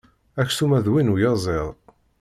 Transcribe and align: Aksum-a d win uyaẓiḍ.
Aksum-a 0.41 0.79
d 0.85 0.87
win 0.91 1.11
uyaẓiḍ. 1.13 1.67